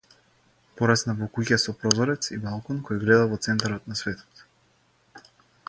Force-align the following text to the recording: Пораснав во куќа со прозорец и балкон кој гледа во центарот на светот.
Пораснав 0.79 1.19
во 1.23 1.27
куќа 1.35 1.59
со 1.63 1.75
прозорец 1.83 2.31
и 2.37 2.39
балкон 2.47 2.79
кој 2.89 3.03
гледа 3.05 3.29
во 3.35 3.39
центарот 3.49 3.89
на 3.93 3.99
светот. 4.03 4.43